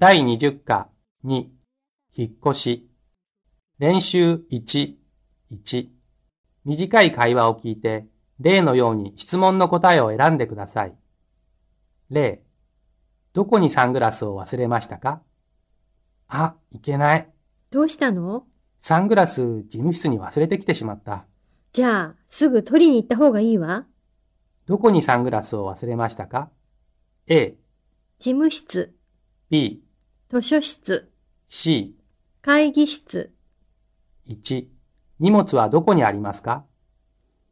[0.00, 0.86] 第20課
[1.24, 1.46] 2、
[2.14, 2.88] 引っ越し。
[3.80, 4.94] 練習1、
[5.52, 5.88] 1。
[6.64, 8.06] 短い会話を聞いて、
[8.38, 10.94] 例のように質問の答えを選んでください。
[12.10, 12.44] 例、
[13.32, 15.20] どこにサングラスを忘れましたか？
[16.28, 17.28] あ、いけない。
[17.72, 18.44] どうしたの？
[18.80, 21.24] サングラス事務室に忘れてきてしまった。
[21.72, 23.84] じゃあ、すぐ取りに行った方がいいわ。
[24.66, 26.50] どこにサングラスを忘れましたか
[27.26, 27.56] ?A、
[28.20, 28.94] 事務室、
[29.50, 29.82] B、
[30.30, 31.10] 図書室、
[31.48, 31.94] C、
[32.42, 33.32] 会議室。
[34.28, 34.66] 1。
[35.20, 36.66] 荷物はどこにありますか？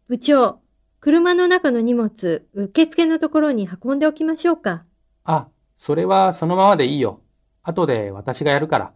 [0.09, 0.61] 部長、
[1.01, 4.85] 車の中の荷物、受付のところに運んでおきましょうか。
[5.25, 7.23] あ、それはそのままでいいよ。
[7.63, 8.93] 後で私がやるから。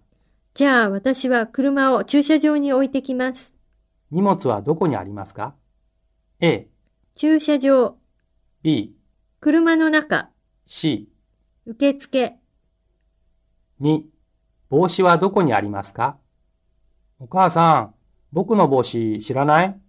[0.53, 3.51] じゃあ、私は車を駐車場に置いてきます。
[4.11, 5.55] 荷物はどこにありますか
[6.41, 6.69] ?A、
[7.15, 7.97] 駐車場、
[8.63, 8.95] B、
[9.41, 10.29] 車の中、
[10.67, 11.09] C。
[11.65, 12.35] 受付。
[13.81, 14.03] 2、
[14.69, 16.19] 帽子はどこにありますか？
[17.19, 17.95] お母さん、
[18.33, 19.81] 僕の帽子知らない？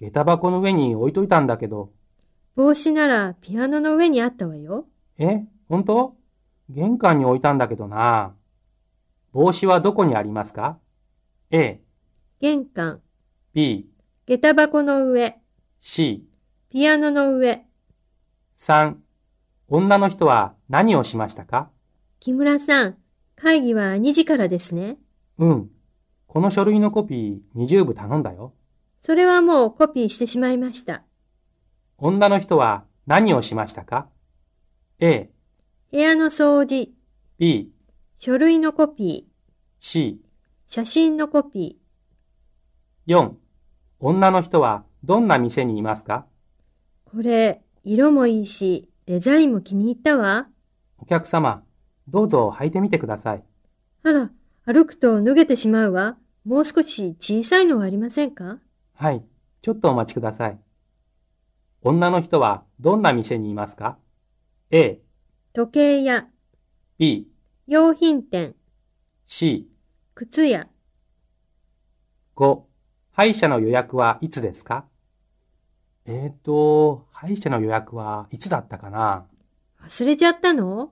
[0.00, 1.90] 下駄箱の上に置いといたんだけど。
[2.56, 4.86] 帽子ならピアノの上にあったわよ。
[5.18, 6.16] え、本当？
[6.70, 8.34] 玄関に置いたんだけどな。
[9.32, 10.78] 帽子はどこにありますか
[11.50, 11.80] ?A、
[12.40, 13.00] 玄関、
[13.52, 13.88] B、
[14.26, 15.36] 下駄箱の上、
[15.80, 16.24] C。
[16.70, 17.66] ピアノの上。
[18.58, 18.94] 3、
[19.68, 21.68] 女の人は何をしましたか？
[22.20, 22.96] 木村さん、
[23.36, 24.96] 会議は2時からですね。
[25.38, 25.70] うん。
[26.26, 28.54] この書類のコピー20部頼んだよ。
[29.00, 31.02] それはもうコピーしてしまいました。
[31.98, 34.08] 女の人は何をしましたか
[34.98, 35.30] ?A、
[35.92, 36.92] 部屋の掃除、
[37.38, 37.70] B、
[38.16, 39.28] 書類のコピ
[39.78, 40.20] C。
[40.20, 41.78] ー、写真のコピ
[43.06, 43.32] 4、
[44.00, 46.26] 女の人はどんな店にいますか？
[47.06, 47.10] ー。
[47.10, 50.48] これ、色もいいし、デザインも気に入ったわ。
[50.98, 51.62] お客様、
[52.08, 53.42] どうぞ履いてみてください。
[54.02, 54.30] あら、
[54.66, 56.16] 歩くと脱げてしまうわ。
[56.44, 58.58] もう少し小さいのはありませんか？
[58.94, 59.24] はい、
[59.62, 60.58] ちょっとお待ちください。
[61.82, 63.98] 女の人はどんな店にいますか
[64.70, 65.00] ?A、
[65.54, 66.26] 時計屋、
[66.98, 67.28] B、
[67.66, 68.54] 用品店、
[69.26, 69.68] C。
[70.14, 70.68] 靴屋。
[72.36, 72.62] 5、
[73.12, 74.86] 歯医者の予約はいつですか？
[76.04, 79.26] えーと、歯医者の予約はいつだったかな？
[79.82, 80.90] 忘れちゃったの？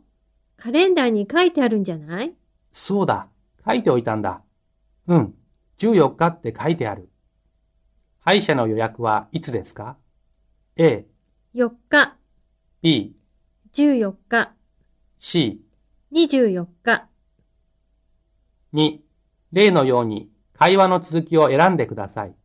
[0.62, 2.36] カレンダーに書いてあるんじゃない？
[2.70, 3.26] そうだ、
[3.66, 4.42] 書いておいたんだ。
[5.08, 5.34] うん、
[5.78, 7.10] 14日って書いてある。
[8.20, 9.96] 歯医者の予約はいつですか
[10.76, 11.04] ?A、
[11.56, 12.16] ?4 日、
[12.80, 13.16] B、
[13.72, 14.52] 14日、
[15.18, 15.60] C。
[16.12, 17.08] 24日。
[18.72, 19.00] 2、
[19.50, 22.36] 例のように会話の続きを選んでください。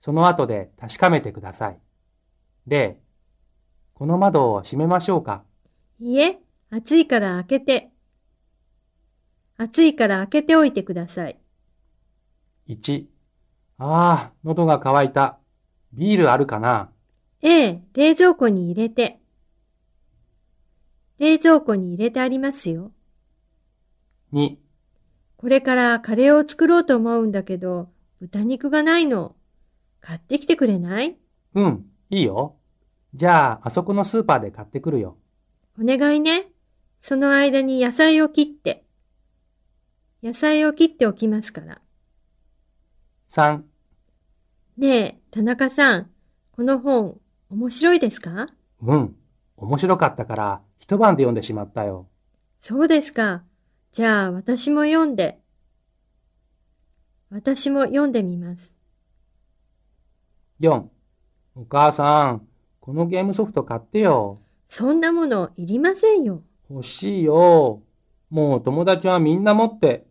[0.00, 1.78] その後で確かめてください。
[2.66, 2.98] 例、
[3.92, 5.44] この窓を閉めましょうか
[5.98, 6.38] いいえ、
[6.70, 7.90] 暑いから開けて。
[9.56, 11.38] 暑いから開けておいてください。
[12.68, 13.06] 1、
[13.78, 15.38] ああ、喉が渇いた。
[15.92, 16.92] ビールあるかな？
[17.42, 19.18] ええ、冷蔵庫に入れて。
[21.18, 22.92] 冷蔵庫に入れてありますよ。
[24.32, 24.54] 2、
[25.36, 29.34] これからカレーを作ろうと思うんだけど、豚肉がないの。
[30.00, 31.16] 買ってきてくれない？
[31.54, 32.54] うん、いいよ。
[33.12, 35.18] じゃあ、あそこのスーパーで買ってくるよ。
[35.80, 36.49] お願いね。
[37.00, 38.84] その間に野菜を切って。
[40.22, 41.80] 野菜を切っておきますから。
[43.30, 43.62] 3、
[44.76, 46.10] ねえ、田中さん、
[46.52, 47.18] この本、
[47.48, 48.48] 面白いですか？
[48.82, 49.16] うん、
[49.56, 52.06] 面白かったから一晩で読んでしまったよ。
[52.60, 53.42] そうですか。
[53.92, 55.40] じゃあ、私も読んで。
[57.30, 58.74] 私も読んでみます。
[60.60, 60.84] 4、
[61.54, 62.46] お母さん、
[62.80, 64.40] このゲームソフト買ってよ。
[64.68, 66.42] そんなものいりませんよ。
[66.70, 67.82] 欲しいよ。
[68.30, 70.06] もう友達はみんな持って。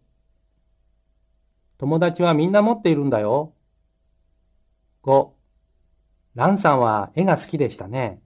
[1.78, 3.54] 友達はみんな持っているんだよ。
[5.04, 5.30] 5、
[6.36, 8.22] ランさんは絵が好きでしたね。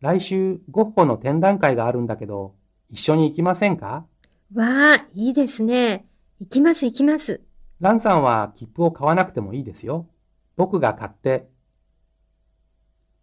[0.00, 2.56] 来週ゴッホの展覧会があるんだけど、
[2.90, 4.04] 一緒に行きませんか？
[4.52, 6.06] わあ、いいですね。
[6.40, 7.40] 行きます行きます。
[7.78, 10.08] ランさんは切符を買わなくてもいいですよ。
[10.56, 11.48] 僕が買って、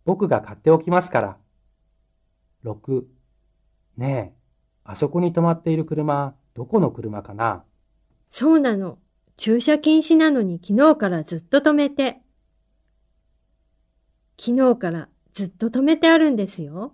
[0.06, 1.38] 僕が買っておきますから。
[2.64, 3.04] 6、
[3.98, 4.38] ねえ、
[4.84, 7.64] あそこに止まっている車、どこの車かな？
[8.30, 9.00] そうなの。
[9.38, 12.22] 駐車禁止なのに昨日からずっと止めて。
[14.40, 16.94] 昨日からずっと止めてあるんですよ。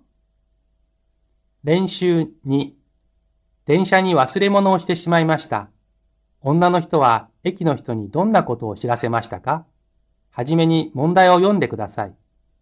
[1.63, 2.71] 練習2、
[3.65, 5.69] 電車に忘れ物をしてしまいました。
[6.41, 9.65] 女の人は駅の人にどんなことを知らせましたか？
[10.29, 12.15] はじめに問題を読んでください。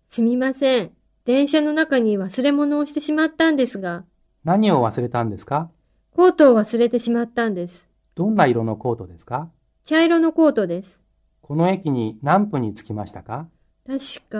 [0.09, 0.91] すみません。
[1.25, 4.03] 電車の中に忘れ物をしてしまったんですが、
[4.43, 5.69] 何を忘れたんですか？
[6.15, 7.87] コートを忘れてしまったんです。
[8.15, 9.49] どんな色のコートですか？
[9.83, 10.99] 茶色のコートです。
[11.41, 13.47] この駅に何分に着きましたか？
[13.87, 13.97] 確
[14.29, 14.37] か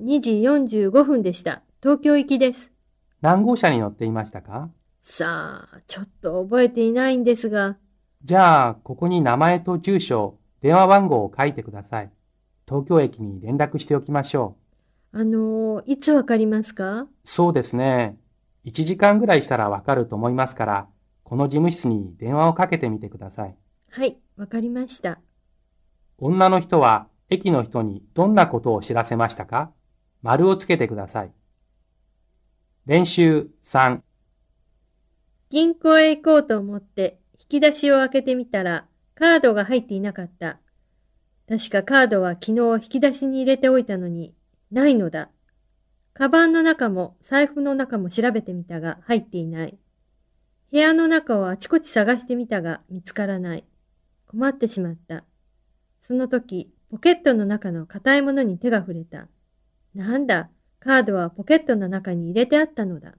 [0.00, 1.62] 2時45分でした。
[1.82, 2.70] 東京行きです。
[3.20, 4.70] 何号車に乗っていましたか？
[5.02, 7.76] さあ、ちょっと覚えていないんですが、
[8.22, 12.10] じゃあ、ここに名前と住所、電話番号を書いてください。
[12.68, 14.56] 東京駅に連絡しておきましょ
[15.12, 17.02] あの、いつわかりますか？
[17.02, 17.08] う。
[17.24, 18.16] そうですね。
[18.64, 20.88] 1時間ぐらいしたらわかると思いますから、
[21.24, 23.56] この事務室に電話をかけてみてください。
[23.90, 25.20] はい、わかりました。
[26.18, 29.72] 女の人は駅の人にどんなことを知らせましたか？
[30.22, 31.32] 丸をつけてください。
[32.86, 34.00] 練習3、
[35.48, 40.58] 銀行へ行こうと思って引き出しを開けてみたらカードが入っていなかった。
[41.48, 44.34] 確かカードは昨日引き出しに入れておいたのに
[44.70, 45.30] ないのだ。
[46.12, 49.78] カバンの中も財布の中も調べてみたが入っていない。
[50.70, 53.64] 部屋の中をあちこち探してみたが見つからない。
[54.26, 55.24] 困ってしまった。
[56.00, 59.28] その時、ポケットの中の硬いものに手が触れた。
[59.94, 63.14] なんだ、カードはポケットの中に入れてあったのだ。